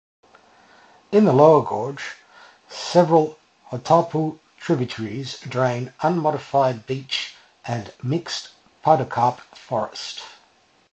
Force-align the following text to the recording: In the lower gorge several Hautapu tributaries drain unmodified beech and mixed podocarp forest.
In 1.11 1.25
the 1.25 1.31
lower 1.31 1.63
gorge 1.63 2.15
several 2.67 3.37
Hautapu 3.69 4.39
tributaries 4.59 5.37
drain 5.41 5.93
unmodified 6.01 6.87
beech 6.87 7.35
and 7.67 7.93
mixed 8.01 8.49
podocarp 8.83 9.41
forest. 9.55 10.21